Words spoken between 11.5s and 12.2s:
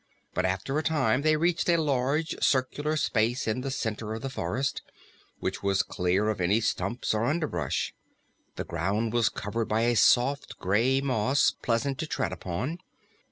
pleasant to